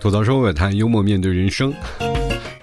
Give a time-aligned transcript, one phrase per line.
[0.00, 1.74] 吐槽社会，谈幽默，面对人生，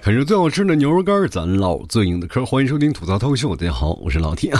[0.02, 2.44] 啃着最好吃的牛肉干，咱唠最硬的嗑。
[2.44, 4.52] 欢迎收听吐槽脱口秀，大家好，我是老铁。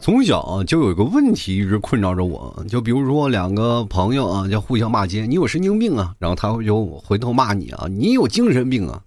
[0.00, 8.98] 从小啊，就有一个问题一直困扰着我，就比如说两个朋友啊，就互相骂街，你有神经病啊，然后他就回头骂你啊，你有精神病啊。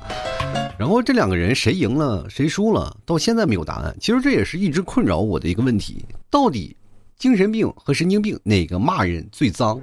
[0.78, 3.98] 然后这两个人谁赢了谁输了，到现在没有答案。
[4.00, 6.78] 其实这也是一直困扰我的一个问题，到底
[7.18, 9.82] 精神病和神经病哪个骂人最脏？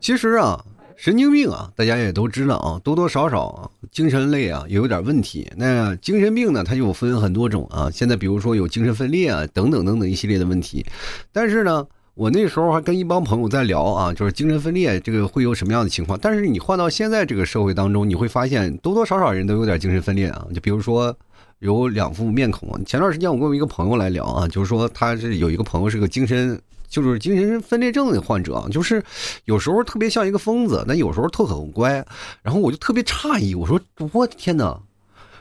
[0.00, 0.64] 其实啊，
[0.96, 5.50] 神经病啊，大家也都知道啊，多多少少精神类啊也有点问题。
[5.56, 7.90] 那精神病呢，它就分很多种啊。
[7.90, 10.84] 现在比如说有精神分裂啊，等等等等一系列的问题。
[11.32, 16.18] 但是呢，我那时候还跟一帮朋友在聊啊，就是精神分裂这个会有什么样的情况。
[16.20, 20.46] 但是你换到现在这个社会当中，你会发现多多少少人都有点精神分裂啊。
[20.54, 21.14] 就比如说
[21.58, 22.82] 有两副面孔。
[22.86, 26.58] 前段时间我跟我一个朋友来聊啊，就是说他是有一个朋友是个精神。
[26.90, 29.02] 就是精神分裂症的患者，就是
[29.46, 32.04] 有时候特别像一个疯子，但有时候特很乖。
[32.42, 33.80] 然后我就特别诧异，我说
[34.12, 34.78] ：“我的天哪！”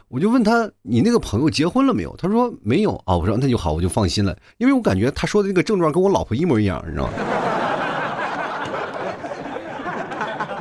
[0.08, 7.14] 我就问他：“你那个朋友结婚了没有？”他说：“没有啊。”我说：“那就好，我就放心了，因为我感觉他说的那个症状跟我老婆一模一样，你知道吗？”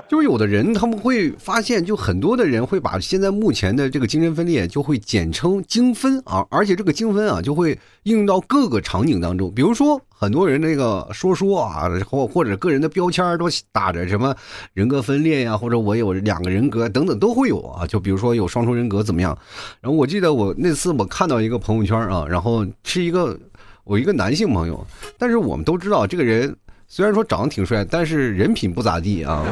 [0.08, 14.34] 就是有的人他们会发现，就很多的人会把现在目前的这个精神分裂就会简称精分啊，而且这个精分啊就会应用到各个场景当中，比如说很多人那个说说啊，或或者个人的标签都打着什么
[14.72, 19.36] 人格分裂呀，或者我有两个人格等等都会有啊，就比如说有双重人格怎么样？
[19.82, 23.38] 然后我记得我那次我看到一个朋友圈啊，然后是一个
[23.84, 24.86] 我一个男性朋友，
[25.18, 29.44] 但是我们都知道这个人虽然说长得挺帅，但是人品不咋地啊。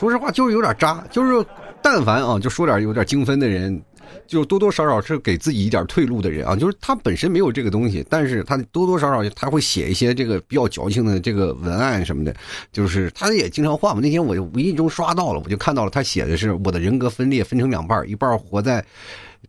[0.00, 1.46] 说实话，就是有点渣，就是
[1.82, 3.78] 但凡啊，就说点有点精分的人，
[4.26, 6.56] 就多多少少是给自己一点退路的人啊。
[6.56, 12.34] 就是他本身没有这个东西，但是他多多少少他会写一些这个比较矫情的这个文案什么的。
[12.72, 14.00] 就是他也经常画嘛。
[14.00, 18.82] 那天我就无意中刷到了，我就看到了他写的是我的人格分裂分成两半，一半活在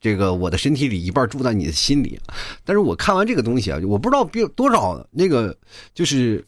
[0.02, 2.20] 这个我的身体里，一半住在你的心里。
[2.66, 5.56] 但是我看完这个东西啊，我不知道比多少那个
[5.94, 6.46] 就是。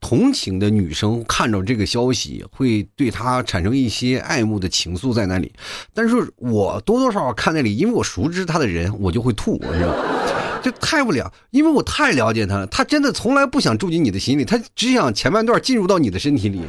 [0.00, 5.52] 同情的女生看着这个消息，会对他产生一些爱慕的情愫在那里。
[5.92, 10.04] 但是我多多少少看那里，因为我熟知他的人，我就会吐，你知道吗？
[10.62, 12.66] 这太不了，因为我太了解他了。
[12.66, 16.60] 他真的从来不想住进你的心里，他只想前半段进入到你的身体里。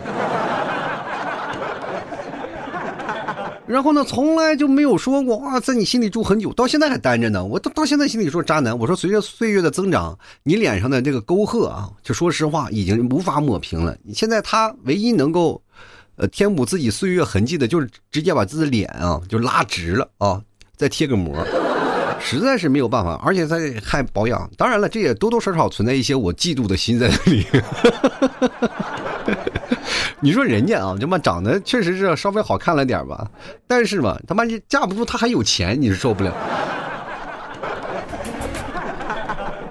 [3.72, 7.42] 然后呢，从来就没有说过哇，在你心里住很久，到现在还单着呢。
[7.42, 8.78] 我到到现在心里说渣男。
[8.78, 13.96] 我说随着岁月的增长，你脸上的这个沟壑啊，就说实话已经无法抹平了。
[14.04, 15.62] 你现在他唯一能够，
[16.18, 20.42] 呃，填补自己岁月痕迹的，就是直接把自己的脸啊就拉直了啊，
[20.76, 21.42] 再贴个膜，
[22.20, 23.22] 实在是没有办法。
[23.24, 24.52] 而且他还保养。
[24.58, 27.48] 当然了，这也多多少少存在一些我嫉妒的心在那里。
[30.24, 33.28] 你说人家啊，这妈长得确实是稍微好看了点吧，
[33.66, 36.32] 但是吧，他妈你架不住他还有钱，你是受不了。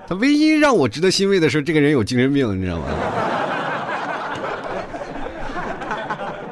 [0.09, 2.85] 他唯一让我值得欣慰的是，这个人有精神病，你知道吗？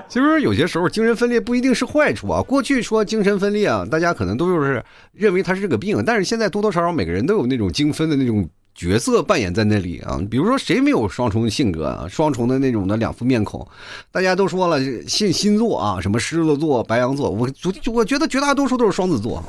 [0.09, 2.41] 其实有些时候精神分裂不一定是坏处啊。
[2.41, 4.81] 过去说精神分裂啊，大家可能都就是
[5.13, 8.49] 认为他是个病，但是现在多多少少每个人都有那种精分的那种。
[8.79, 13.67] 角色扮演在那里啊，比如说谁没有双重性格啊，双重的那种的两副面孔，
[14.13, 19.43] 大家都说了信星座啊，什么狮子座、白羊座，我我我觉得绝大多数都是双子座。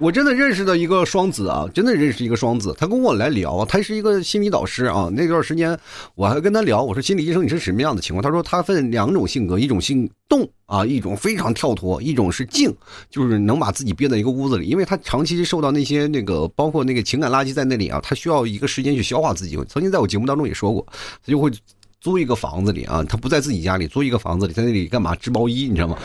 [0.00, 5.08] 我真的认识的一个双子啊，真的认识一个双子，他跟我来聊，他是一个心理导师啊。
[5.12, 5.78] 那段时间
[6.16, 8.22] 我还跟他聊，我说心理医生你是什么样的情况？
[8.22, 12.74] 他说他分两种性格，一种性动啊，一种非常跳脱，一种是静，
[13.08, 19.56] 就是能把自己憋在一个屋子里，因为他长期受到那些那个包括那个情感垃圾在那里啊，他需要一个时间去消化自己。
[19.68, 20.84] 曾经在我节目当中也说过，
[21.24, 21.50] 他就会
[22.00, 25.96] 租一个房子里啊，他不在自己家里，租一个房子里，在那里干嘛织毛衣，你知道吗？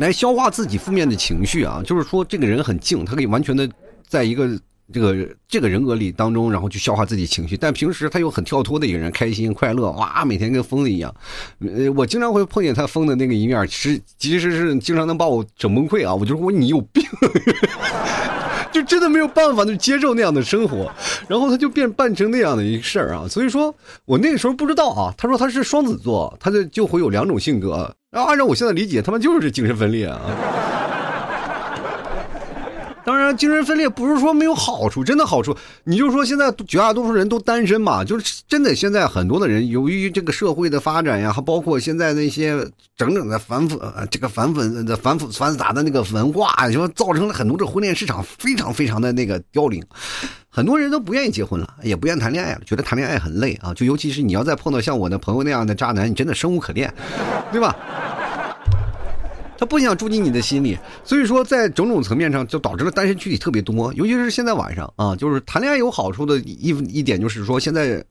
[0.00, 3.68] 来消化自己负面的情绪啊，就是说这个人很静，他可以完全的
[4.08, 4.48] 在一个
[4.90, 7.54] 这个这个人格里当中，然后去消化自己情绪。
[7.54, 11.14] 但平时他又很跳脱的一个人，开心快乐，哇，每天跟疯子一样。
[11.60, 16.14] 呃，我经常会碰见他疯的那个一面，实其实是经常能把我整崩溃啊！
[16.14, 17.04] 我就说你有病。
[18.72, 20.88] 就真的没有办法去接受那样的生活，
[21.28, 23.74] 然后他就变扮成那样的一个事儿啊，所以说
[24.04, 25.12] 我那个时候不知道啊。
[25.18, 30.20] 他说他是双子座，他就就会有两种性格，然后按照我现在理解，他们就是精神分裂啊。
[33.04, 35.56] 当然，精神分裂不是说没有好处，真的好处。
[35.84, 38.74] 你就说现在绝大多数人都单身嘛，就是真的。
[38.74, 42.56] 现在很多的人由于这个社会的发展呀，还包括现在那些
[42.96, 43.80] 整整的反腐，
[44.10, 49.84] 这个反粉的反腐反杂的那个文化，就造成了很多这婚恋市场非常非常的那个凋零。
[50.48, 53.72] 很多人都不愿意结婚了，也不愿意谈恋爱了，觉得谈恋爱很累啊。
[53.72, 56.92] 就尤其是你要再碰到像我的朋友那样的渣男，你真的生无可恋，
[57.52, 57.74] 对吧？
[59.60, 68.02] 他不想住进你的心里，所以说在种种层面上就导致了单身群体特别多，尤其是现在晚上啊，就是谈恋爱有好处的一一点就是说现在，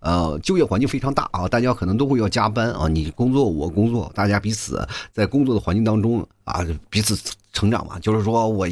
[0.00, 6.60] 呃，就业环境非常大啊，大家可能都会要加班啊，你工作我工作，大家彼此在工作的环境当中啊，
[6.90, 7.18] 彼此
[7.54, 8.68] 成长嘛，就是说我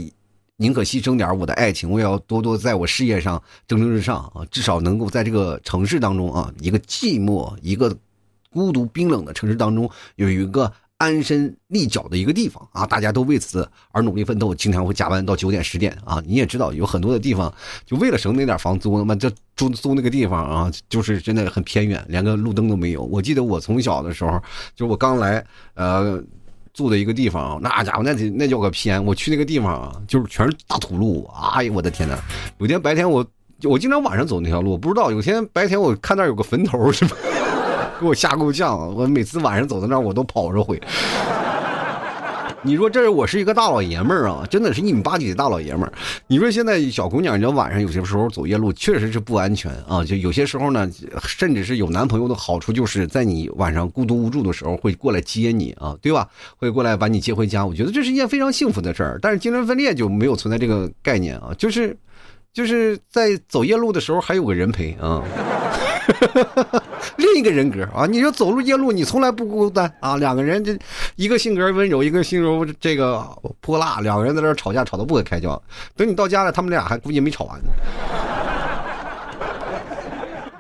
[0.59, 7.97] 宁可牺牲点我的爱情，我也要多多在我事业上蒸蒸日上啊，至少能够在这个城市当中啊，一个寂寞、一个
[8.53, 10.71] 孤独冰冷的城市当中有一个。
[10.99, 16.23] 安身立脚的一个地方啊，大家都为此而努力奋斗，经常会加班到九点十点啊。
[16.27, 17.53] 你也知道，有很多的地方
[17.85, 23.03] 就为了省那点房租，那么就租租那个地方啊，就是真的很偏远，连个路灯都没有。
[23.03, 24.41] 我记得我从小的时候，
[24.75, 25.45] 就我刚来
[25.75, 26.19] 呃
[26.73, 29.05] 住的一个地方，那家伙那那叫个偏。
[29.05, 31.29] 我去那个地方啊，就是全是大土路。
[31.53, 32.19] 哎呀，我的天哪！
[32.59, 33.27] 有天白天我
[33.65, 37.11] 我经常晚上走那条路，不知道有天白天我看那有个坟头是吗？
[38.01, 38.95] 给我吓够呛！
[38.95, 40.81] 我每次晚上走到那儿，我都跑着回。
[42.63, 45.93] 你说这我是一个大老爷们儿啊，真的是一米八几的大老爷们儿。
[46.27, 50.05] 你说现在小姑娘，你晚上有些时候走夜路确实是不安全啊。
[50.05, 50.91] 就有些时候呢，
[51.23, 56.29] 甚至是有男朋友的好处，就是在你晚上孤独无助的时候会过来接你啊，对吧？
[56.57, 57.65] 会过来把你接回家。
[57.65, 59.19] 我觉得这是一件非常幸福的事儿。
[59.23, 61.97] 但是精神分裂就没有存在这个概念啊，就是
[62.53, 65.23] 就是在走夜路的时候还有个人陪啊。
[67.17, 68.07] 另一个人格啊！
[68.07, 70.17] 你说走路夜路，你从来不孤单啊！
[70.17, 70.77] 两个人这
[71.17, 73.25] 一个性格温柔，一个性格这个
[73.61, 75.61] 泼辣，两个人在这吵架，吵得不可开交。
[75.97, 77.69] 等你到家了，他们俩还估计没吵完呢。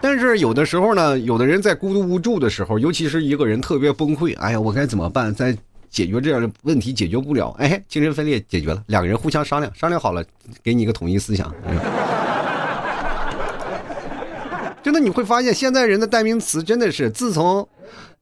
[0.00, 5.34] 但是有的时候呢，有的人在孤独无助的时候，尤其是一个人特别崩溃，哎呀，我该怎么办？
[5.34, 5.56] 在
[5.90, 10.22] 解决这样的问题解决不了，哎，精神分裂解决了，两个人互相商量，商量好了，
[10.62, 11.52] 给你一个统一思想。
[14.86, 17.68] 真的你会发现，现在人的代名词真的是，自从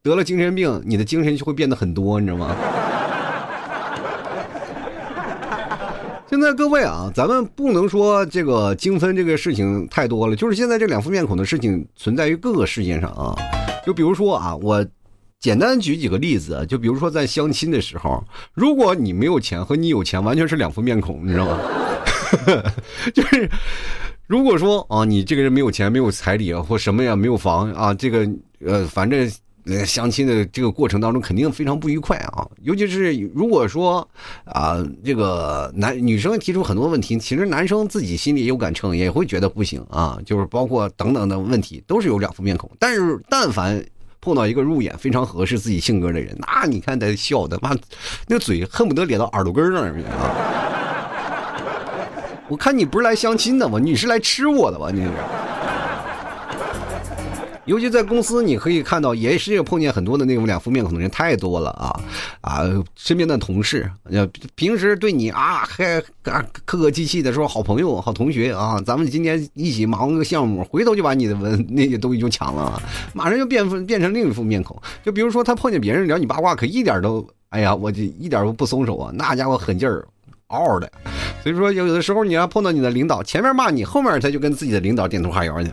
[0.02, 2.56] 得了精神病，你的精神就会变得很多，你知道吗？
[6.26, 13.36] 现在各位啊，咱们不能说这个精分这个事情太多了，就是现在这两副面孔的事情存在于各个事件上啊。
[13.84, 14.82] 就比如说啊，我
[15.38, 18.24] 简单举几个例子，就比如说在相亲的时候，
[18.54, 21.60] 如果你没有钱和你有钱完全是两副面孔，你知道吗？
[23.12, 23.50] 就是。
[24.26, 28.26] 如果说啊，你这个人没有钱、没有彩礼啊，或什么呀，没有房啊，这个
[28.64, 29.30] 呃，反正
[29.66, 32.46] 呃相亲的这个过程当中肯定非常不愉快啊。
[32.62, 34.06] 尤其是如果说
[34.44, 40.18] 啊，这个男女生提出很多问题，其实男生自己心里有杆秤，也会觉得不行啊。
[40.24, 42.70] 就是包括等等的问题，都是有两副面孔。
[42.78, 43.84] 但是但凡
[44.22, 47.76] 碰到一个入眼非常合适自己性格的人，那你看他笑的妈，
[48.26, 50.80] 那嘴恨不得咧到耳朵根那儿啊。
[52.48, 53.78] 我看你不是来相亲的吗？
[53.78, 54.90] 你是来吃我的吧？
[54.92, 55.10] 你是。
[57.64, 61.98] 尤其在公司，你可以看到，也是碰见很多的那种两副面孔的人太多了啊
[62.42, 62.60] 啊！
[62.94, 63.90] 身边的同事，
[64.54, 72.82] 平时对你啊还啊客客气气的说好朋友、好同学啊，咱们今天一起忙个项目，回头就把你的文那些东西就抢了，
[73.14, 74.78] 马上就变变成另一副面孔。
[75.02, 80.06] 就比如说他碰见别人聊你八卦，可一点都哎呀，我就一点都不松手啊，那家伙狠劲儿。
[80.48, 80.92] 嗷嗷的，
[81.44, 85.70] 所以说有的时候你要碰到你的领导，前面骂你，后面他就跟自己的领导点头哈腰去。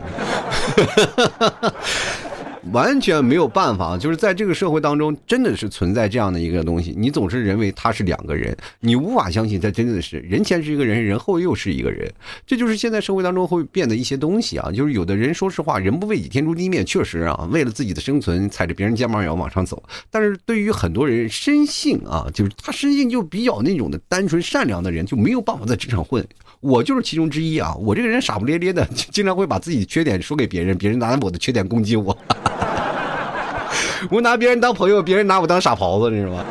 [2.70, 6.94] 完全没有办法，就是在这个社会当中，真的是存在这样的一个东西。
[6.96, 12.08] 你总是认为他是两个人，你无法相信他真的是人前是一个人，人后又是一个人。
[12.46, 14.70] 这就是现在社会当中会变的一些东西啊。
[14.70, 19.82] 就是有的人说实话，人不为己，天诛地灭，确实啊，为了自己的生存，踩着别人肩膀也要往上走。
[20.08, 26.24] 但是对于很多人生性啊，就是他生性就比较那种的单纯善良的人，就没有办法在职场混。
[26.60, 27.74] 我就是其中之一啊！
[27.74, 32.16] 我这个人傻不咧咧的，经常会把自己的缺点说给别人，别人拿我的缺点攻击我。
[34.10, 36.44] 我拿别人当朋友，别人拿我当傻狍子，你知道吗？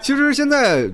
[0.00, 0.88] 其实现在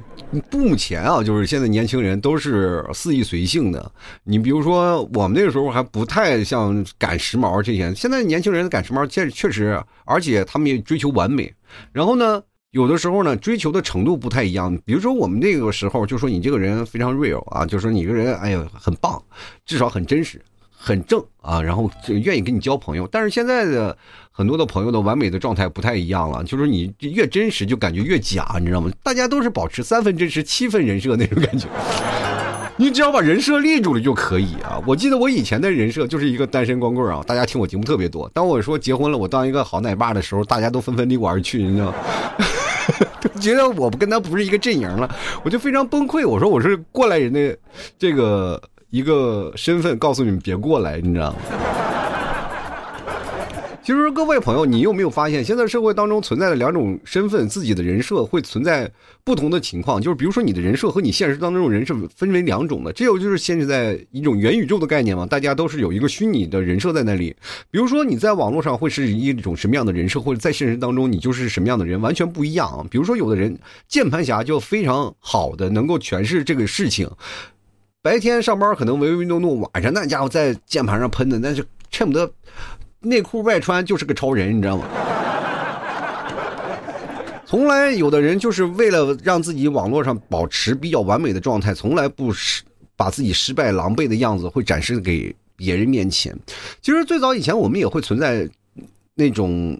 [0.51, 3.91] 目前啊，就是现在年轻人都是肆意随性的。
[4.25, 11.53] 你比如说，我们那个时候还不太像赶时髦这些，现在年轻人赶时髦，确确实，而且他们也追求完美。
[11.93, 12.43] 然后呢？
[12.71, 14.79] 有的时候呢，追求的程度不太一样。
[14.85, 19.21] 比如说，我们那个时候就说你这个人非常 real 啊，就说你这个人，哎呀，很棒，
[19.67, 20.41] 至少很真实，
[20.83, 23.07] 很正啊，然后就愿意跟你交朋友。
[23.13, 23.95] 但是现在的
[24.33, 28.91] 很多的朋友的完美的状态不太一样了，就是你越真实就感觉越假，你知道吗？
[29.03, 31.69] 大家都是保持三分真实七分人设那种感觉。
[32.79, 34.81] 你只要把人设立住了就可以啊！
[34.87, 38.27] 我记得我以前的人设就是一个单身光棍啊，大家听我节目特别多。
[38.33, 41.95] 当我说结婚了，我当一个好奶爸的时候，大家都纷纷离我而去，你知道吗？
[43.39, 46.27] 觉得我不跟他不是一个阵营了，我就非常崩溃。
[46.27, 47.57] 我说我是过来人的
[47.99, 48.61] 这个
[48.91, 51.39] 一个身份，告诉你们别过来，你知道吗？
[53.83, 58.89] 其实各位朋友，你有没有发现，现在社会当中存在的两种身份，自己的人设会存在
[59.25, 60.01] 不同的情况。
[60.01, 67.35] 就是比如说，你的人设和你现实当中人设分为两种的，这有就是现在一种元宇宙的概念嘛，大家都是有一个虚拟的人设在那里。
[67.71, 72.85] 比如说你在网络上会是一种什么样的人设，或者在现实当中你就是什么样的人，完全不一样啊。
[72.91, 77.09] 比如说有的人键盘侠就非常好的能够诠释这个事情，
[78.03, 82.33] 白天上班可能唯唯诺诺，晚上那家伙在键盘上喷的那是恨不得。
[83.01, 84.87] 内裤外穿就是个超人，你知道吗？
[87.45, 92.63] 从来有的人就是为了让自己网络上保持比较完美的状态，从来不失
[92.97, 96.35] 把自己失败狼狈的样子会展示给别人面前。
[96.81, 98.49] 其实最早以前我们也会存在
[99.15, 99.79] 那种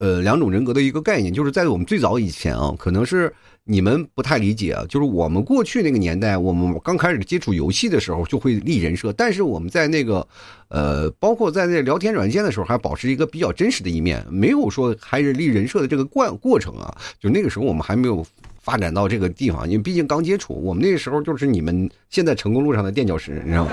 [0.00, 3.32] 呃两种人格的一个概念，就是在我们最早以前啊，可能是。
[3.66, 10.26] 你们不太理解啊，就是我们过去那个年代，我们刚开始接触游戏的时候就会立人设，但是我们在那个，
[10.68, 16.94] 呃，包括在那聊天软件的时候，还保持一个比较真实的一面，没有说还是立人设的这个过过程啊。
[17.18, 18.22] 就那个时候我们还没有
[18.60, 23.70] 发展到这个地方，因为毕竟刚接触，我们那个时候就是你们现在成功路上的垫脚石，你知道吗？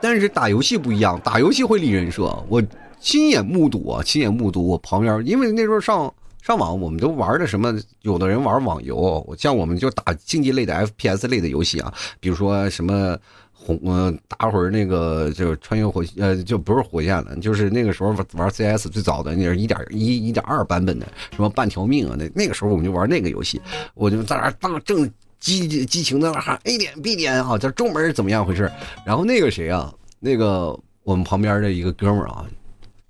[0.00, 2.60] 但是打游戏不一样，打游戏会立人设，我
[2.98, 6.12] 亲眼目睹啊，亲眼目睹我旁边，因为那时候上。
[6.48, 7.78] 上网我们都玩的什么？
[8.00, 13.14] 有的人玩网游，像我们就打竞技类的 FPS 类的游戏啊，比如说什么
[13.52, 23.60] 红呃打会儿那个就穿越火呃就不是火线了，就是那个时候玩 CS 最早的那是一点一一点二版本的什么半条命啊，那那个时候我们就玩那个游戏，
[23.92, 25.04] 我就在那当正
[25.38, 28.72] 激激情的那喊 A 点 B 点啊，叫中门怎么样回事？
[29.04, 32.46] 然后那个谁啊，那个我们旁边的一个哥们儿啊。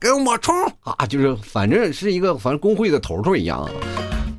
[0.00, 1.04] 给我冲啊！
[1.06, 3.68] 就是反正是一个反正工会的头头一样，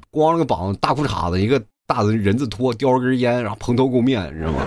[0.10, 4.62] 光了个膀，大裤衩子，一个大的人字拖，叼着根烟，然后蓬头垢面，你知道吗？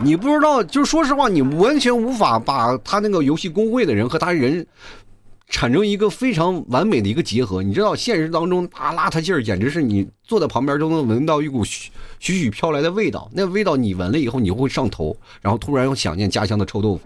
[0.00, 4.64] 你不知道，就说实话，你完全无法把他那个游戏工会的人和他人
[5.48, 7.64] 产生一个非常完美的一个结合。
[7.64, 13.28] 你知道，现实当中啊，邋遢劲儿，简直是你坐在旁边都能闻到一股徐徐徐飘来的味道。
[13.32, 17.00] 那味道你闻了以后，你会上头，然后突然又想念家乡的臭豆腐。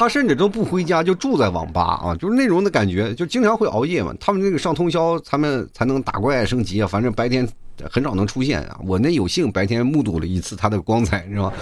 [0.00, 4.14] 他甚至都不回家，就住在网吧啊，就是那种的感觉，就经常会熬夜嘛。
[4.18, 6.88] 他们那个上通宵，他们才能打怪升级啊。
[6.88, 7.46] 反正白天
[7.90, 8.78] 很少能出现啊。
[8.86, 11.52] 我那有幸白天目睹了一次他的光彩，是吧？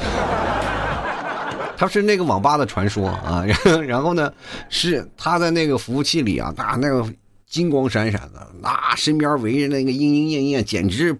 [1.76, 3.44] 他是那个网吧的传说啊。
[3.84, 4.32] 然后呢，
[4.68, 7.04] 是他在那个服务器里啊，那那个
[7.48, 11.18] 金光闪闪的，那身边围着那个莺莺燕燕，简直，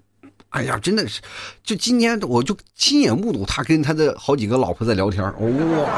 [0.50, 1.20] 哎呀，真的是。
[1.64, 5.88] 就今天我就亲眼目睹他跟他的好几个老婆在聊天，哇。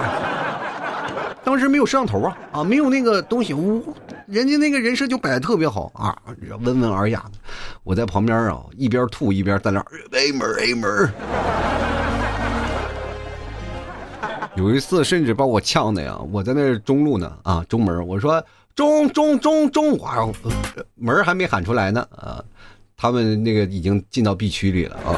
[1.42, 3.82] 当时没有摄像头啊啊，没有那个东西，呜，
[4.26, 6.16] 人家那个人设就摆的特别好啊，
[6.60, 7.38] 温文尔雅的。
[7.82, 9.80] 我在旁边啊，一边吐一边在那
[10.12, 11.10] A 门 A 门。
[14.54, 18.44] 有一次甚至把我呛的呀，我在那中路呢啊，中门，我说
[18.74, 20.28] 中中中中，哇，
[20.96, 22.44] 门还没喊出来呢啊，
[22.96, 25.16] 他们那个已经进到 B 区里了啊，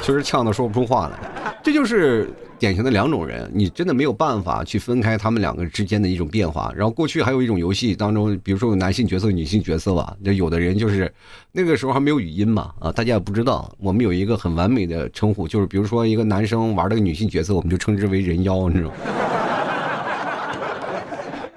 [0.00, 1.18] 确实呛的说不出话来，
[1.62, 2.32] 这就是。
[2.60, 6.70] 典型的两种人，你真的没有办法去分开他们两个之间的一种变化。
[6.76, 11.10] 然后过去还有一种游戏当中，比如说有男性角色、女性角色吧，就有的人就是
[11.52, 13.72] 那个时候还没有语音嘛，啊，大家也不知道。
[13.78, 18.94] 我们有一个很完美的称呼，就是比如说一个男生玩了个女性角色，我们就称之为人妖，你知道吗？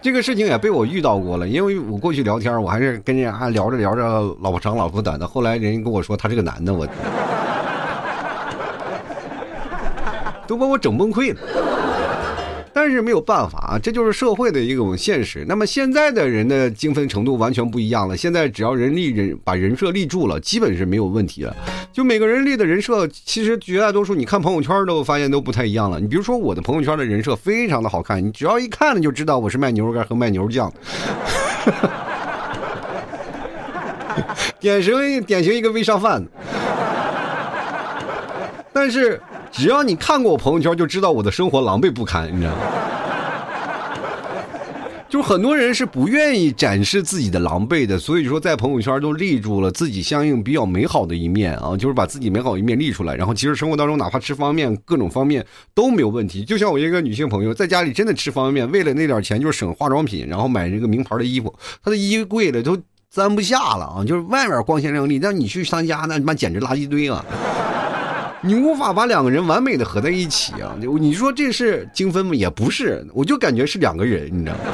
[0.01, 4.01] 这个事情也被我遇到过了，因为我过去聊天，我还是跟人家聊着聊着
[4.39, 6.88] 老婆长老婆短的，后来人家跟我说他是个男的，我。
[10.47, 11.39] 都把我整崩溃了，
[12.73, 15.45] 但是没有办法啊，这就是社会的一种现实。
[15.47, 18.17] 那么现在的人的精分程度完全不一样了。
[18.17, 21.55] 现在只要人立人把人设立住了，基本是没有问题了。
[21.93, 26.00] 就每个人立的人设，其实绝大多数你看朋友圈都发现都不太一样了。
[26.00, 30.71] 你比如说我的朋友圈的人设非常的好看，你只要一看呢就知道我是卖牛肉干和卖牛肉酱，
[34.59, 36.29] 典型典型一个微商贩子，
[38.73, 39.21] 但是。
[39.53, 42.57] 只要你看过我朋友圈，就知道我的生活狼狈不堪，你知道吗？
[45.07, 53.13] 就是很多人是不愿意展示自己的狼狈的，所以说在朋友圈都立住了自己相应比较美好的一面啊，就是把自己美好一面立出来。
[53.13, 55.45] 然后其实生活当中哪怕吃方便面，各种方面
[55.75, 56.43] 都没有问题。
[56.43, 62.75] 就像我一个女性朋友在家里真的吃方便面，为了那点钱就是省化妆品，然后买这个名牌的衣服，她的衣柜里都
[63.12, 67.24] 粘不下了啊，就是外面光鲜亮丽，但你去她家那他妈简直垃圾堆啊！
[68.45, 70.75] 你无法把两个人完美的合在一起啊！
[71.00, 72.35] 你说这是精分吗？
[72.35, 74.63] 也不是，我就感觉是两个人，你知道吗？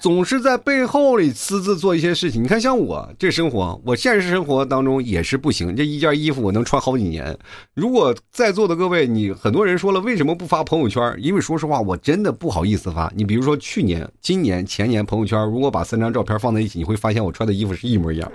[0.00, 2.42] 总是在背后里私自做一些事情。
[2.42, 5.76] 你看，像我这生活，我现实生活当中也是不行。
[5.76, 7.36] 这一件衣服我能穿好几年。
[7.74, 11.14] 如果在座的各位，你很多人说了，为什么不发朋友圈？
[11.18, 13.12] 因为说实话，我真的不好意思发。
[13.14, 18.32] 你比如说去年、今年、前年朋友圈，如果把三张照片放在一起，你会发现我穿的衣服是一模一样。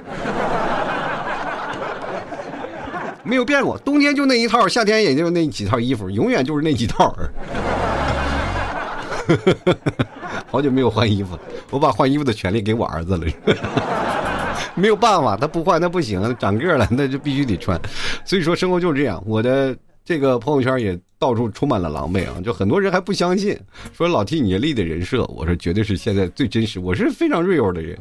[3.25, 7.13] 没有变过，冬天就那一套，夏天也就那几套衣服，永远就是那几套。
[10.47, 11.37] 好久没有换衣服，
[11.71, 13.25] 我把换衣服的权利给我儿子了。
[14.77, 17.79] 没有办法，他不换他不行，长个了那就必须得穿。
[18.23, 23.57] 所以说生活就是这样，我的这个朋友圈也到处充满了狼狈啊，就很多人还不相信，
[23.91, 27.97] 说老替你立的人设，我说绝对是现在最真实，我是非常 real 的人。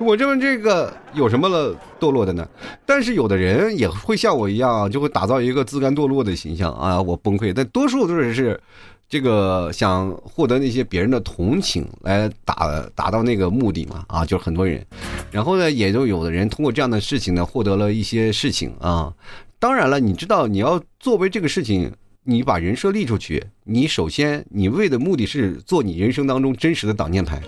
[0.00, 2.48] 我认为这个有什么了堕落的呢？
[2.86, 7.02] 但是有的人也会像我一样，就会打造一个自甘堕落的形象啊！
[7.02, 8.60] 我崩溃，但多数都是是
[9.08, 14.24] 这个想获得那些别人的同情来达达到那个目的嘛啊！
[14.24, 14.86] 就是很多人，
[15.32, 19.12] 然后呢，也就有的人通过这样的事情呢，获得了一些事情啊。
[19.58, 27.42] 当然了，你知道你要作为这个事情，你把人设立出去，你首先你为的目的是做你人生当中真实的挡箭牌，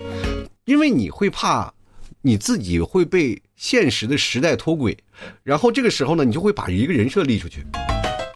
[0.65, 1.73] 因为你会怕。
[2.23, 4.97] 你自己会被现实的时代脱轨，
[5.43, 7.65] 然后这个时候呢，你就会把一个人设立出去，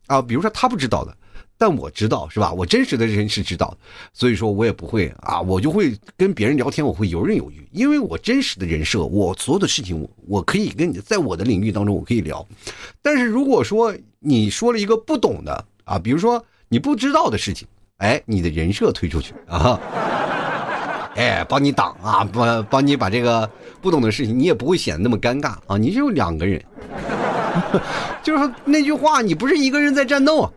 [0.06, 1.16] 啊，比如说他不知道的，
[1.58, 2.52] 但我知道是吧？
[2.52, 3.78] 我真实的人是知道的，
[4.12, 12.46] 所以说我也不会啊，我就会跟别人聊天，我会游刃有余，因为我真实的人设，我所有的事情，我我可以跟你在我的领域当中我可以聊，
[13.02, 19.78] 但是如果说你说了一个不懂的啊，比如说你不知道的事情，哎，你的人设推出去啊。
[21.16, 23.48] 哎，帮你挡啊，帮帮你把这个
[23.80, 25.76] 不懂的事情，你也不会显得那么尴尬啊。
[25.78, 26.60] 你就两个人，
[28.22, 30.52] 就是那句话，你不是一个人在战斗。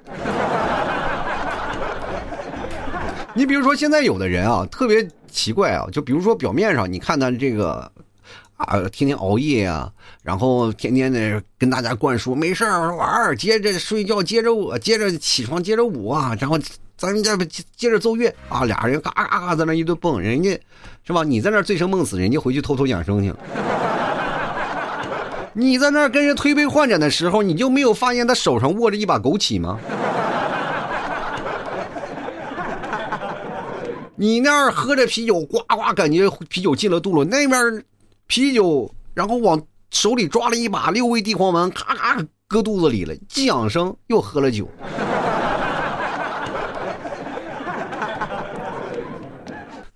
[3.36, 7.92] 你比如说，现在有的人啊，特别奇怪啊，就比如说表面上你看他这个
[8.56, 9.92] 啊，天天熬夜啊，
[10.24, 16.58] 然后天天的跟大家灌输没事玩接着睡觉，接着我，接着起床，接着舞啊，然后。
[16.98, 17.38] 咱们再
[17.76, 20.60] 接着奏乐啊，俩人嘎嘎嘎在那一顿蹦，人家
[21.06, 21.24] 是吧？
[21.24, 23.38] 你在那醉生梦死，人家回去偷偷养生去了。
[25.54, 29.80] 你在那跟人推杯换盏的时候，你就没有发现他手上握着一把枸杞吗？
[34.16, 37.24] 你那儿喝着啤酒，呱呱，感觉啤酒进了肚了。
[37.24, 37.84] 那边
[38.26, 44.68] 啤酒，然后往手里抓了一把六味地黄丸，咔咔搁肚子里了，既养生又喝了酒。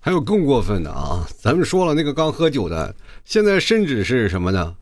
[0.04, 1.24] 还有更过分的啊！
[1.40, 2.92] 咱们说了那个刚喝酒的，
[3.24, 4.74] 现在甚至是什么呢？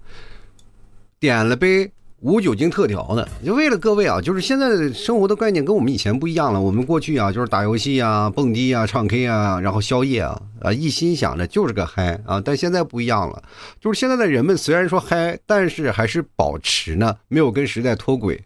[1.18, 6.58] 点了杯无酒精特调的，就为了各位啊，就是现在生活的概念跟我们以前不一样了。
[6.58, 12.40] 我们过去啊，就是打游戏啊、蹦迪啊、唱 K 啊，然后宵夜啊，啊，一心想着就是个嗨啊。
[12.42, 13.42] 但现在不一样了，
[13.78, 18.42] 就是现在的人们虽然说嗨，但是还是保持呢没有跟时代脱轨，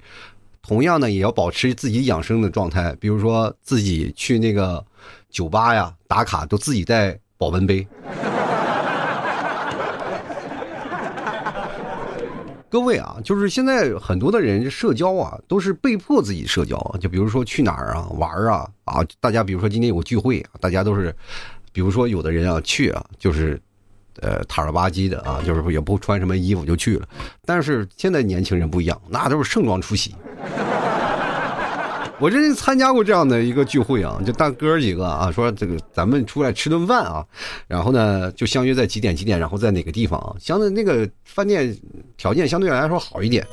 [0.61, 4.85] 同样呢也要保持自己养生的状态，比如说自己去那个。
[5.35, 7.85] 酒吧呀，打卡都自己带保温杯。
[12.71, 16.79] 各位啊，就是现在很多的人社交啊，都是被迫自己社交。
[17.01, 21.13] 就比如说去哪儿啊玩啊啊，大家比如说今天有个聚会，大家都是，
[21.73, 23.61] 比如说有的人啊去啊，就是
[24.21, 27.09] 呃塔儿吧唧的啊，就是也不穿什么衣服就去了。
[27.45, 30.15] 但是现在年轻人不一样，那都是盛装出席。
[32.25, 37.23] 我真是参加过这样的一个聚会啊，就大哥几个啊，说这个咱们出来吃顿饭啊，
[37.69, 40.35] 然后呢就相约在几点几点，然后在哪个地方啊？
[40.41, 41.77] 相对那个饭店
[42.17, 43.47] 条件相对来说好一点，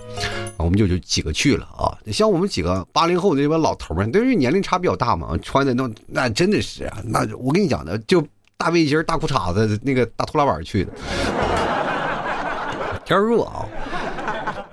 [0.55, 1.91] 我们就就几个去了啊。
[2.13, 10.93] 像我们几个八零后的这帮老头们，都是年龄差比较大嘛，穿的那那真的是啊，那我跟你讲的，就大背心、大裤衩子、那个大拖拉板去的，
[13.03, 13.65] 天热啊。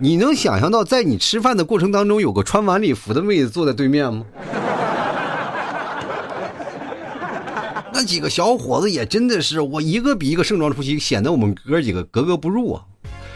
[0.00, 4.24] 你能想象到，在你吃饭的过程当中，有个穿晚礼服的妹子坐在对面吗？
[7.92, 12.84] 那几个小伙子也真的是，我一个比一个盛装出席，显得我们哥几个格格不入啊！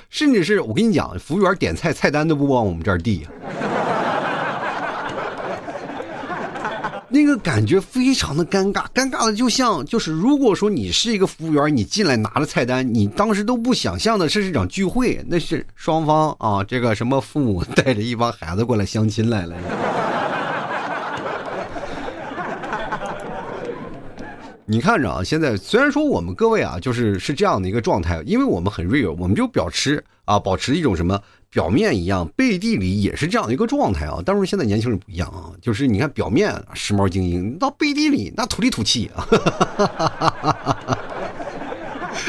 [0.08, 3.26] 甚至是我跟你讲，服务员点菜菜单都不往我们这儿递。
[7.12, 19.54] 那个感觉非常的尴尬，尴尬的就像就是如果说你是一个服务员，你进来拿着菜单，你当时都不想象的是这场聚会，那是双方啊，这个什么父母带着一帮孩子过来相亲来了。
[24.64, 31.20] 你看着啊，现在虽然说我们各位啊，就是是这样的一个状态，因为我们很 real，我们就保持啊，保持一种什么
[31.52, 34.22] 表面一样，背地里也是这样的一个状态啊。
[34.24, 39.28] 但是现在年轻人不一样啊，就是你看表面时髦精英，到背地里那土里土气啊。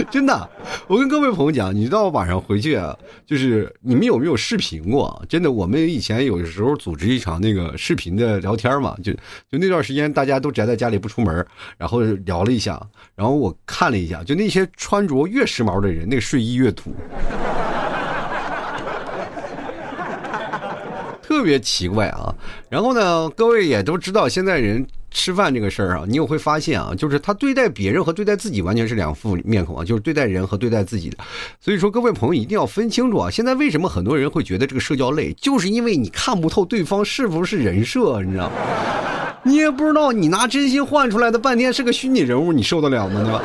[0.10, 0.50] 真的，
[0.88, 5.24] 我跟各位朋友讲，你到晚上回去啊，就是你们有没有视频过？
[5.30, 11.46] 真的，我们以前有的时候组织一场那个视频的聊天嘛，就就那段时间大家都宅在家里不出门，
[11.78, 12.82] 然后聊了一下，
[13.16, 16.92] 然后我看了一下，就那些穿着越时髦的人，那个睡衣越土，
[21.24, 22.36] 特别奇怪啊。
[22.70, 24.86] 然后呢，各位也都知道，现在人。
[25.16, 31.18] 吃饭这个事儿啊，你也会发现啊，就是他对待别人和对待自己完全是两副面孔啊，就是对待人和对待自己的。
[31.62, 33.30] 所以说，各位朋友一定要分清楚啊。
[33.30, 38.56] 现在为什么很多人会觉得这个社交累，就是因为你看不透对方是不是人设，你知道吗？
[39.46, 43.22] 你也不知道，你拿真心换出来的半天是个虚拟人物，你受得了吗？
[43.22, 43.42] 对吧？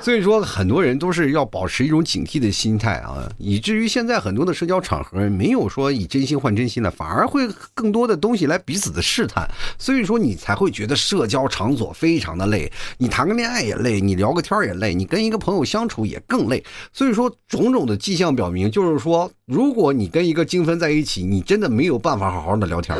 [0.00, 9.48] 所以说，很多人都是要保持一种警惕的心态啊，以至于现在很多的社交场合没有说以真心换真心的，反而会更多的东西来彼此的试探。
[9.76, 16.62] 所以说，你才会觉得社交场所非常的累，你谈个恋爱也累，你聊个天也累，你跟一个朋友相处也更累。
[16.92, 22.96] 所以说，种种的迹象表明，就是说，如果你跟一个精分在一起，你真的没有办法好好的聊天。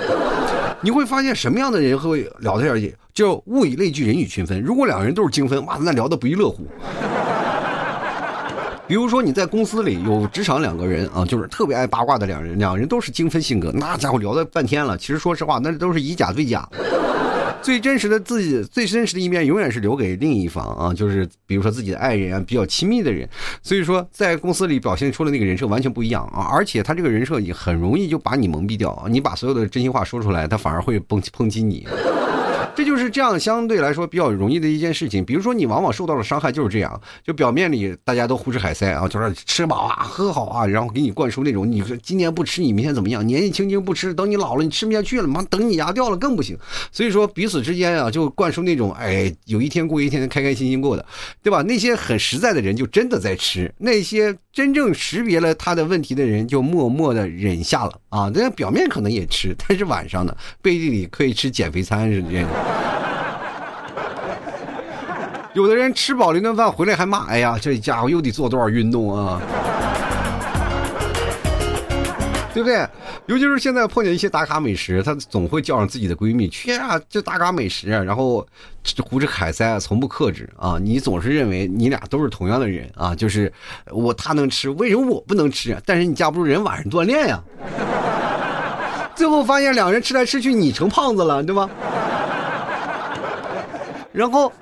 [0.83, 2.95] 你会发现什么样的人会聊天下去？
[3.13, 4.63] 就物以类聚，人以群分。
[4.63, 6.67] 如果两个人都是精分，哇，那聊得不亦乐乎。
[8.89, 14.97] 比如说你在公司里有职场两个人啊，就是特别爱八卦的两人，两人都是精分性格，那家伙聊了半天了。
[14.97, 16.67] 其实说实话，那都是以假对假。
[17.63, 23.29] 最真实的自己，最真实的一面，永远是留给另一方啊，就是比如说自己的爱人啊，比较亲密的人。
[23.63, 31.87] 所以说，在公司里表现出的那个人设完全不一样啊，而且他这个人设也很容易就把你蒙蔽掉，你把所有的真心话说出来，他反而会抨抨击你。
[32.75, 35.23] 这就是这样相对来说比较容易的一件事情。
[35.25, 36.99] 比如说，你往往受到的伤害，就是这样。
[37.23, 43.27] 就表面里大家都胡吃海塞啊，就是吃饱啊，喝好啊，然后给你灌输那种你说今年不吃，你明天怎么样？
[43.27, 46.57] 年纪轻轻不吃，等你老了你吃不下去了，妈等你牙掉了更不行。
[46.91, 51.05] 所以说彼此之间啊，就灌输那种哎，有一天过一天，开开心心过的，
[51.43, 51.61] 对吧？
[51.63, 58.31] 那些很实在的人就真的在吃，那些真正识别了他的问题的人就默默的忍下了啊。
[58.31, 62.49] 这表面可能也吃，但是晚上呢，背地里可以吃减肥餐是这样。
[65.55, 69.41] 有的人吃饱了一顿饭回来还骂：“哎呀，这家伙又得做多少运动啊？”
[72.53, 72.87] 对不对？
[73.27, 78.47] 尤其是现在碰见一些打卡美食，她总会叫上自己的闺蜜去啊，就打卡美食，然后
[79.09, 80.79] 胡吃海塞，从不克制啊。
[80.81, 83.53] 你总是认为你俩都是同样的人啊，就是
[83.91, 85.77] 我他能吃，为什么我不能吃？
[85.87, 87.43] 但是你架不住人晚上锻炼呀。
[89.15, 91.69] 最后发现两人吃来吃去，你成胖子了，对吧？
[94.13, 94.53] 然后，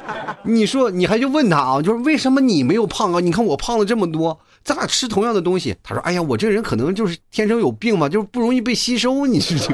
[0.42, 3.20] 你说你还就问他啊，就是为什么你没有胖啊？
[3.20, 5.74] 你看我胖了这么多，咱俩吃同样的东西。
[5.82, 9.72] 他说：“哎呀，我这个人可能就是天生有病吧，就是不容易被吸收。”你是，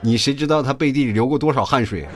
[0.00, 2.08] 你谁知道他背地里流过多少汗水，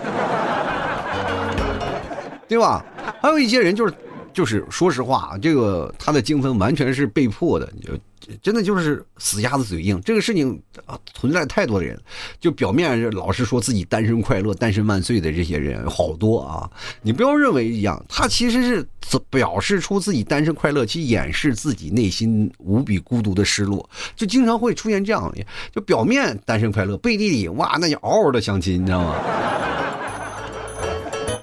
[2.49, 2.83] 对吧？
[3.21, 3.93] 还有一些人就是，
[4.35, 7.93] 就是说实话，这个他的精分完全是被迫的，就。
[8.41, 12.01] 真的就是死鸭子嘴硬，这个事情啊，存在太多的人，
[12.41, 16.65] 就表面老是说自己单身快乐、单身万岁的这些人好多啊。
[17.03, 18.63] 你不要认为一样，他其实
[19.07, 29.84] 是表示出自己单身快乐，去掩饰自己内心无比孤独的失落，就经常会出现这样的，就表面单身快乐，背地里哇，那就嗷嗷的相亲，你知道吗？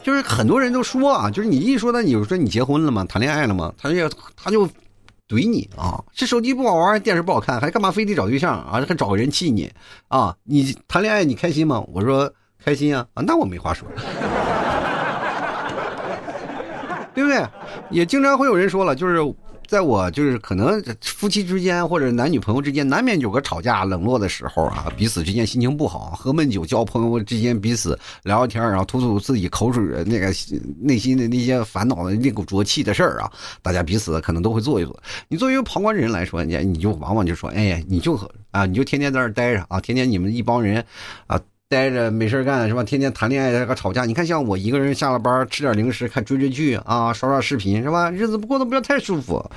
[0.04, 3.04] 就是很多人都说啊，就是你一说他，你就说你结婚了吗？
[3.06, 3.74] 谈恋爱了吗？
[3.78, 4.68] 他就他就。
[5.32, 6.04] 怼你啊！
[6.14, 8.84] 这手机不好玩，电视不好看，还干嘛非得找对象啊？
[8.86, 9.72] 还找个人气你
[10.10, 10.36] 啊？
[10.44, 11.82] 你谈恋爱你开心吗？
[11.94, 12.30] 我说
[12.62, 13.08] 开心啊！
[13.14, 13.88] 啊，那我没话说，
[17.16, 17.42] 对不对？
[17.90, 19.20] 也经常会有人说了，就是。
[19.72, 30.30] 在我就是可能夫妻之间或者男女朋友之间，难免有个吵架冷落的时候啊，彼此之间心情不好，喝闷酒交朋友之间彼此聊聊天，然后吐吐自己口水那个
[30.78, 33.32] 内心的那些烦恼的那股浊气的事儿啊，
[33.62, 35.02] 大家彼此可能都会做一做。
[35.30, 38.20] 你作为一个旁观人来说，你你就往往就说，哎呀，你就
[38.52, 40.84] 啊，你就天天在那儿待着啊，天天你们一帮人
[41.28, 41.40] 啊。
[41.72, 42.84] 待着没事干是吧？
[42.84, 44.04] 天天谈恋爱和吵架。
[44.04, 48.12] 你看，像我一个人下了班吃点零食，看追追剧啊，刷刷视频是吧？
[48.12, 49.50] 日子不过得不要太舒服。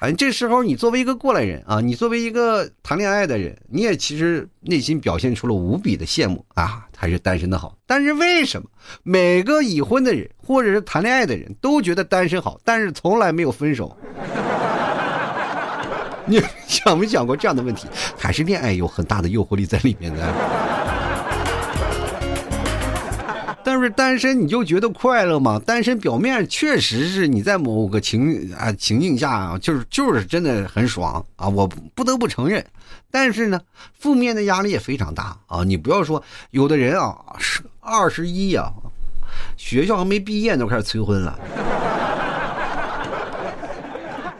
[0.00, 7.76] 哎，这时候你作为一个过来人啊，你作为一个谈恋爱的人，你也其实内心表现出了无比的羡慕啊，还是单身的好。
[7.86, 8.68] 但是为什么
[9.04, 13.96] 每个已婚的人或者是谈恋爱的人都觉得单身好，但是从来没有分手？
[16.26, 17.86] 你想没想过这样的问题？
[18.18, 20.34] 还是恋爱有很大的诱惑力在里面呢？
[23.82, 25.60] 不是单身你就觉得快乐吗？
[25.66, 32.64] 单身表面确实是你在某个情啊情境下啊，就是就是真的很爽啊，我不得不承认。
[33.10, 33.60] 但是呢，
[33.98, 35.64] 负面的压力也非常大啊！
[35.64, 38.72] 你不要说有的人啊，是二十一呀，
[39.56, 41.36] 学校还没毕业都开始催婚了。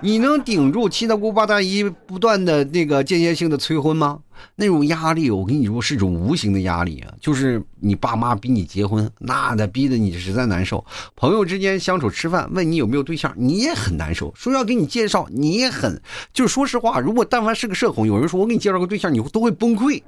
[0.00, 4.20] 你能顶住七大姑八大姨不断的那个间歇性的催婚吗？
[4.56, 7.12] 那种压力，我跟你说是一种无形的压力啊！
[7.20, 10.84] 就是你爸妈逼你结婚，那的逼得你实在难受。
[11.16, 14.32] 朋友之间相处吃饭，问你有没有对象，你也很难受。
[14.36, 16.00] 说要给你介绍，你也很，
[16.32, 20.02] 就说实话，如果但凡是个社恐，有人说我给你介绍个对象，你都会崩溃。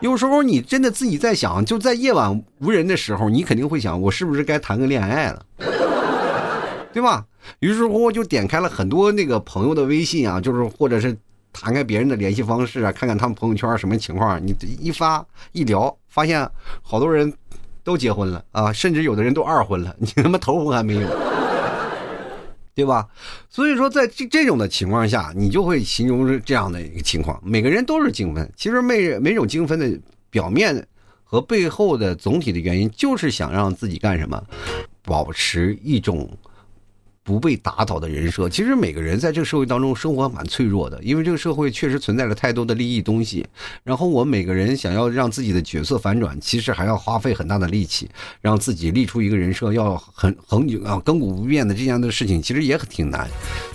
[0.00, 5.42] 有时候你真的自己在想，就在夜晚无人的时候，你肯定会想，我是不是该谈个恋爱了？
[6.92, 7.24] 对吧？
[7.60, 11.16] 于是乎就点开了很多那个朋友的微信啊，就是或者是
[11.52, 14.44] 弹开别人的联系方式啊，看看他们朋友圈什么情况。
[14.44, 16.48] 你一发一聊，发现
[16.82, 17.32] 好多人
[17.82, 21.08] 都结婚了啊，甚至有的人都二婚了，你他妈头婚还没有，
[22.74, 23.06] 对吧？
[23.48, 28.50] 所以说，在这这种的情况下，你就会形容是这样的一个情况：每个人都是精分。
[28.56, 30.84] 其实每每种精分的表面
[31.22, 34.42] 和背后的总体的原因，就是想让自己干什么，
[35.04, 36.28] 保持一种。
[37.24, 43.44] 不被打倒的人设，其实每个人在这个社会当中生活蛮脆弱的，因为这个社会确实存在着太多的利益东西。
[43.82, 48.10] 然后我们每个人想要让自己的角色反转，其实还要花费很大的力气，
[48.42, 53.26] 让自己立出一个人设，要很恒久啊亘古不变的这样的事情，其实也挺难。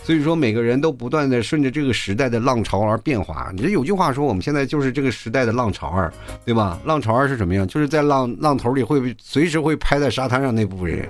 [0.04, 3.52] 所以说，每个人都不断的顺着这个时代的浪潮而变化。
[3.56, 6.14] 你这有句话说，我们现在就是这个时代的浪潮儿，
[6.46, 6.80] 对吧？
[6.86, 7.68] 浪潮儿是什么样？
[7.68, 11.10] 就是在浪浪头里会随时会拍在沙滩上那部分人。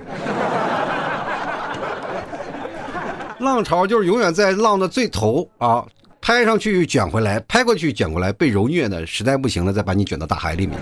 [3.40, 5.84] 浪潮就是永远在浪的最头啊，
[6.20, 10.78] 拍上去卷回来，拍过去卷过来，被揉虐的，实在不行了再把你卷到大海里面。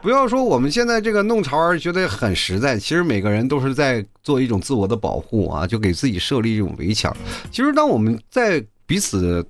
[0.00, 7.16] 不要说我们现在这个弄潮儿觉得很实在，其实每个人都是在做一种自我的保护啊，就给自己设立一种围墙。
[7.52, 9.46] 其实当我们在彼此。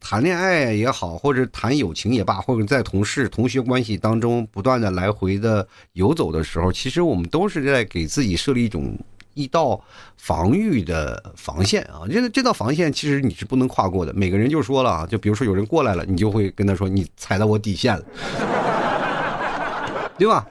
[0.00, 8.98] 谈恋爱也好，或者谈友情也罢，或者在同事、同学关系当中不断的来回的游走的时候，其实我们都是在给自己设立一种
[9.34, 9.80] 一道
[10.16, 12.02] 防御的防线啊。
[12.10, 14.12] 这这道防线其实你是不能跨过的。
[14.14, 18.04] 每个人就说了啊，就比如说有人过来了，你就会跟他说你踩到我底线了，
[20.18, 20.46] 对吧？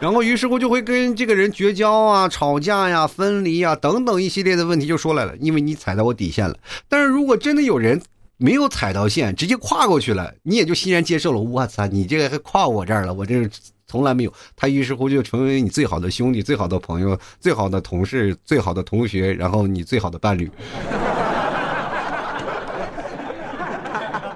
[0.00, 6.56] 然后于是乎就会跟这个人绝交啊、吵架呀、分离呀等等一系列的问题就说来了，因为你踩到我底线了。
[6.88, 8.02] 但是如果真的有人，
[8.42, 11.38] 没有踩到线，直接跨过去了，你也就欣然接受了。
[11.38, 13.48] 我操，你这个还跨我这儿了，我这
[13.86, 14.32] 从来没有。
[14.56, 20.50] 他于是乎就成为你最好的兄弟、最好的朋友、最好的同事、最好的同学，然后你最好的伴侣。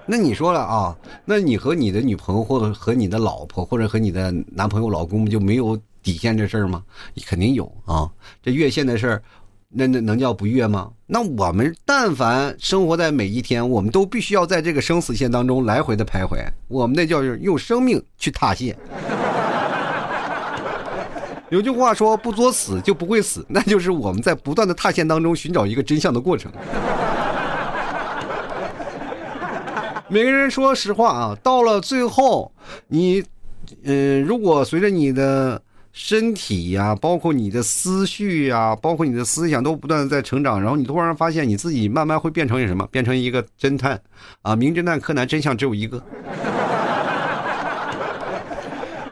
[0.07, 0.97] 那你说了啊？
[1.25, 6.85] 那你和你的女朋友，或者和你的老婆，或者和你的男朋友、老公，就没有底线这事儿吗？
[7.27, 8.09] 肯定有啊！
[8.41, 9.23] 这越线的事儿。
[9.79, 10.91] 那那能叫不悦吗？
[11.07, 16.39] 那我们但凡生活在每一天，我们都必须要在这个生死线当中来回的徘徊。
[16.67, 18.75] 我们那叫用生命去踏线。
[21.51, 26.51] 有句话说，不作死就不会死，那就是我们在不断的踏线当中寻找一个真相的过程。
[30.09, 32.51] 每个人说实话啊，到了最后，
[32.89, 33.23] 你，
[33.85, 35.61] 嗯，如果随着你的。
[35.99, 42.87] 身体呀，包括你的思绪呀，包括你的思想都不断的在成长，然后你突然发现你自己慢慢会变成什么？
[42.93, 43.99] 变成一个侦探
[44.43, 44.55] 啊！
[44.55, 45.99] 名侦探柯南，真相只有一个。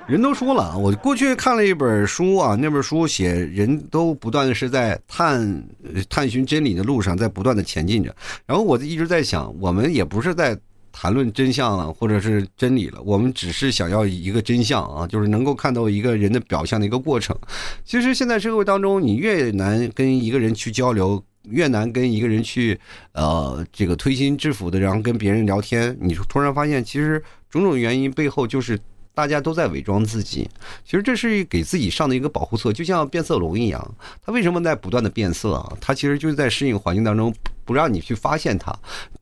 [0.07, 5.65] 人都说了，我过去看了一本书啊，那本书写人都不断的是在探
[6.11, 8.15] 探寻真理的路上，在不断的前进着。
[8.45, 10.55] 然后我就一直在想，我们也不是在。
[10.97, 17.37] 谈论真相了，或者是真理了，我们只是想要一个真相啊，就是能够看到一个人的表象的一个过程。
[17.85, 22.79] 其实现在社会当中，你越难跟一个人去交流，越难跟一个人去
[23.11, 28.79] 呃这个推心置腹的，然后跟别人聊天，你突然发现，其实种种原因背后就是
[29.15, 30.49] 大家都在伪装自己。
[30.85, 35.77] 其实这是给自己上的一个保护色，就像变色龙一样，它为什么在不断的变色啊？
[35.81, 37.35] 它其实就是在适应环境当中。
[37.65, 38.75] 不让你去发现它。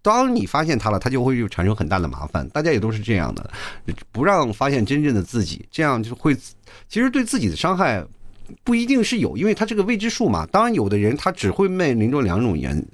[0.03, 2.49] 当你发现它了，它就会产生很大的麻烦。
[2.49, 3.51] 大家也都是这样的，
[4.11, 6.35] 不让发现真正的自己，这样就会
[6.89, 8.05] 其实对自己的伤害
[8.65, 10.47] 不一定是有，因为它这个未知数嘛。
[10.47, 12.85] 当然，有的人他只会面临着两种原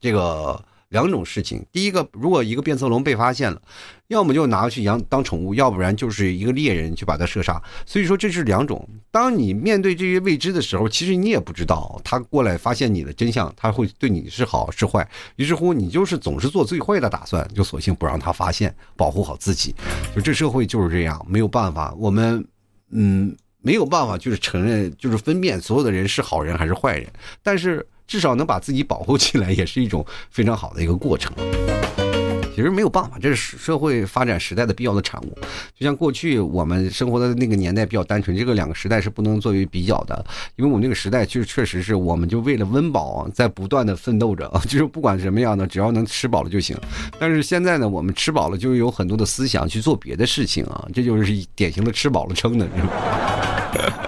[0.00, 0.62] 这个。
[0.92, 3.60] 两种事情，第一个，如果一个变色龙被发现了，
[4.08, 7.60] 要么就拿去养当宠物，要不然就是一个猎人去把它射杀。
[7.86, 8.86] 所以说这是两种。
[9.10, 15.08] 当你面对这些未知的时候，其实你也不知道他过来发现你的真相，他会对你是好是坏。
[15.36, 19.74] 于是乎，你就是总是做最坏的打算，就索性不让他发现，保护好自己。
[20.14, 22.46] 就这社会就是这样，没有办法，我们
[22.90, 27.10] 嗯没有办法，就是承认，就是分辨所有的人是好人还是坏人，
[27.42, 27.86] 但是。
[28.12, 31.32] 至少能把自己保护起来，也是一种非常好的一个过程。
[32.54, 35.34] 其实没有办法，这是社会发展时代的必要的产物。
[35.74, 40.22] 就像过去我们生活的那个年代比较单纯，这个两个时代是不能作为比较的，
[40.56, 46.76] 因为我们那个时代就确实是我们就为了温饱在不断的奋斗着，就是不管什么样的，只要能吃饱了就行。
[47.18, 52.66] 但是现在呢，我们吃饱了就有很多的思想去做别的事情啊，这就是典型的吃饱了撑的。
[52.66, 54.01] 知道吧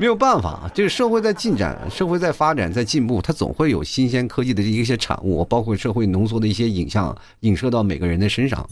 [0.00, 8.64] 没有办法，这个社会在进展，社会在发展，在进步，它总会有新鲜科技的一些产物，包括社会浓缩的一些影像，映射到每个人的身上。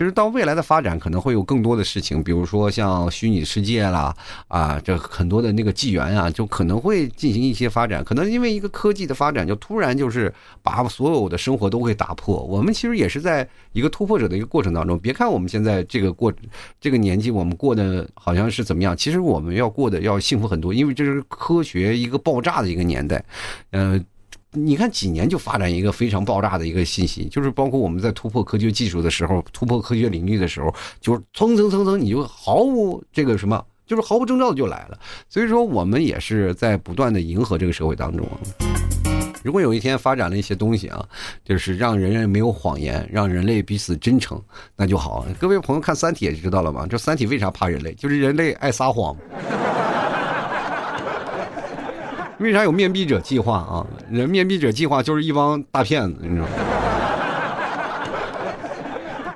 [0.00, 4.12] 就是到未来的发展，可能会有更多的事情，比如说像虚拟世界啦，
[4.48, 8.02] 啊，这很多的那个纪元啊，就可能会进行一些发展。
[8.02, 12.42] 可能因为一个科技的发展，就突然就是把所有的生活都会打破。
[12.42, 14.98] 我们其实也是在一个突破者的一个过程当中。
[14.98, 16.32] 别看我们现在这个过
[16.80, 20.63] 这个年纪，我们过的好像是怎么样，其实我们要过得要幸福很多。
[20.72, 23.24] 因为这是科学一个爆炸的一个年代，
[23.70, 24.00] 呃，
[24.52, 34.98] 你看几年就发展一个非常爆炸的一个信息，就是包括我们在突破科学技术的时候，突破科学领域的时候，就是蹭蹭蹭蹭，你就毫无这个什么，就是毫无征兆的就来了。
[35.28, 38.26] 所以说，我们也是在不断的迎合这个社会当中。
[39.42, 41.06] 如果有一天发展了一些东西啊，
[41.44, 44.40] 就是让人人没有谎言，让人类彼此真诚，
[44.74, 45.26] 那就好。
[45.38, 46.86] 各位朋友看《三体》也知道了吗？
[46.88, 47.92] 这《三体》为啥怕人类？
[47.92, 49.14] 就是人类爱撒谎。
[52.44, 53.86] 为啥有面壁者计划啊？
[54.10, 56.50] 人面壁者计划就是一帮大骗子，你知道吗？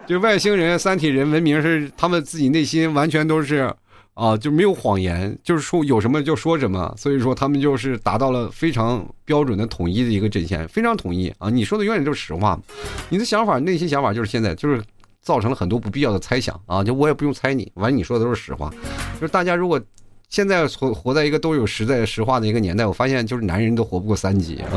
[0.07, 3.75] 就外星人、三体人文明是他们自己内心完全都是
[4.13, 11.49] 啊，就没有谎言，就是说有什么就说什么，所以说他们就是达到了非常标准的统一的一个阵线，非常统一啊！
[11.49, 12.61] 你说的永远就是实话，
[13.09, 14.83] 你的想法、内心想法就是现在就是
[15.23, 16.85] 造成了很多不必要的猜想啊！
[16.85, 18.71] 就我也不用猜你，完你说的都是实话，
[19.19, 19.81] 就是大家如果。
[20.29, 24.69] 现在活活在一个都有实在实话的一个年代，我发现就是男人都活不过三级啊。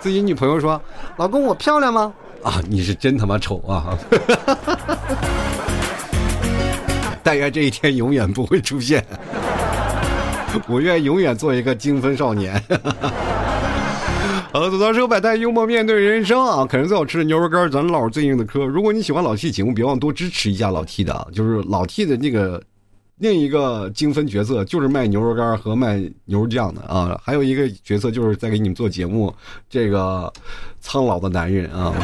[0.00, 0.80] 自己女朋友说
[1.18, 2.10] ：“老公，我漂亮吗？”
[2.42, 3.98] 啊，你是真他妈丑啊！
[7.22, 9.04] 但愿这一天永远不会出现。
[10.66, 12.58] 我愿永远做一个精分少年。
[14.52, 16.64] 好了，走到手摆摊，幽默面对人生啊！
[16.64, 18.64] 啃着最好吃的牛肉干，咱唠最硬的嗑。
[18.64, 22.62] 如果你喜欢老 T 节目，别忘多支持一下老 T 的，就是老 T 的那个。
[23.22, 29.32] 另一个精分角色就是卖牛肉干和卖牛肉酱的啊，还有一个角色就是在给你们做节目，
[29.70, 30.30] 这个
[30.80, 31.94] 苍老的男人啊。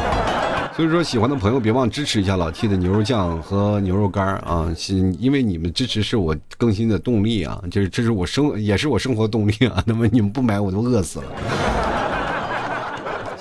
[0.77, 4.73] 所以说，喜欢的朋友别忘支持一下老 T 的牛肉酱和牛肉干啊，
[5.19, 9.83] 因为你们支持是我更新的动力啊，就是这是我生也是我生活动力啊。
[9.85, 11.25] 那么你们不买我都饿死了。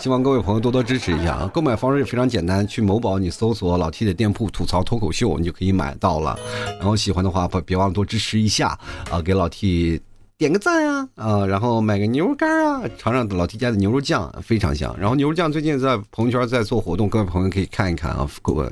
[0.00, 1.50] 希望各位朋友多多支持一下啊！
[1.52, 6.38] 购买方式也非常简单，去某宝你搜索老 T 的店铺“吐槽脱口秀”，你就可以买到了。
[6.78, 8.78] 然后喜欢的话，别别忘了多支持一下
[9.10, 9.20] 啊！
[9.20, 10.00] 给老 T
[10.38, 11.44] 点个赞啊啊！
[11.44, 14.94] 然后买个牛肉干啊，尝尝老 T 家的牛肉酱，非常香。
[14.96, 18.24] 然后牛肉酱最近在朋友圈在做活动，各位朋友可以看一看啊，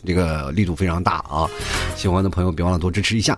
[0.05, 1.51] 这个力度非常大啊！
[1.97, 3.37] 喜欢的朋友别忘了多支持一下。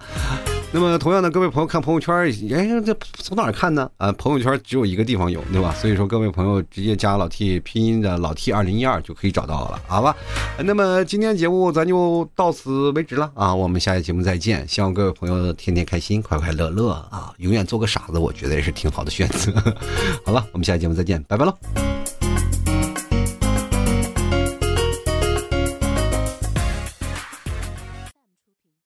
[0.71, 3.91] 那么，同样的，各位朋友看朋友圈，哎，这从哪儿看呢？
[3.97, 5.75] 啊，朋友圈只有一个地方有，对吧？
[5.81, 10.15] 所以说，各位朋友直接加老 T 拼音的老 T 二零一二就可以找到了，好吧？
[10.59, 14.69] 那么今天节目咱就到此为止了啊，我们下期节目再见。
[14.69, 19.53] 希望各位朋友天天开心，快快乐乐啊，永远做个傻子，我觉得也是挺好的选择。
[20.23, 21.98] 好了，我们下期节目再见，拜拜喽。